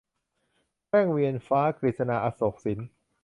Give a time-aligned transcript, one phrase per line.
[0.87, 2.79] เวียงแว่นฟ้า- กฤษณา อโศกสิน